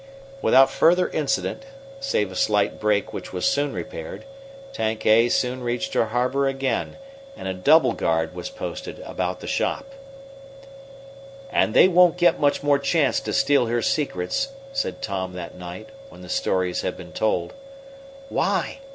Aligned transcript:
Without 0.41 0.71
further 0.71 1.09
incident, 1.09 1.61
save 1.99 2.31
a 2.31 2.35
slight 2.35 2.79
break 2.79 3.13
which 3.13 3.31
was 3.31 3.45
soon 3.45 3.71
repaired, 3.71 4.25
Tank 4.73 5.05
A 5.05 5.29
soon 5.29 5.61
reached 5.61 5.93
her 5.93 6.05
harbor 6.05 6.47
again, 6.47 6.97
and 7.37 7.47
a 7.47 7.53
double 7.53 7.93
guard 7.93 8.33
was 8.33 8.49
posted 8.49 8.97
about 9.05 9.41
the 9.41 9.45
shop. 9.47 9.93
"And 11.51 11.75
they 11.75 11.87
won't 11.87 12.17
get 12.17 12.39
much 12.39 12.63
more 12.63 12.79
chance 12.79 13.19
to 13.19 13.31
steal 13.31 13.67
her 13.67 13.83
secrets," 13.83 14.47
said 14.73 15.03
Tom 15.03 15.33
that 15.33 15.53
night, 15.53 15.89
when 16.09 16.21
the 16.21 16.29
stories 16.29 16.81
had 16.81 16.97
been 16.97 17.11
told. 17.11 17.53
"Why?" 18.29 18.79